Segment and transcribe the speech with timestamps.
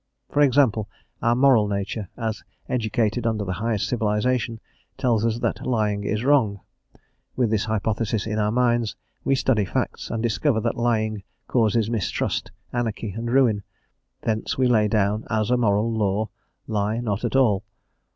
[0.31, 0.89] For example,
[1.21, 4.59] our moral nature, as educated under the highest civilisation,
[4.97, 6.61] tells us that lying is wrong;*
[7.35, 12.51] with this hypothesis in our minds we study facts, and discover that lying causes mistrust,
[12.73, 13.61] anarchy, and ruin;
[14.23, 16.29] thence we lay down as a moral law,
[16.65, 17.63] "Lie not at all."